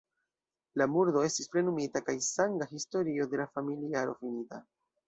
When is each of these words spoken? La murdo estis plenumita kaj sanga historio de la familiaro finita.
La 0.81 0.87
murdo 0.93 1.21
estis 1.27 1.51
plenumita 1.57 2.03
kaj 2.09 2.17
sanga 2.31 2.71
historio 2.75 3.31
de 3.35 3.43
la 3.45 3.51
familiaro 3.57 4.23
finita. 4.25 4.65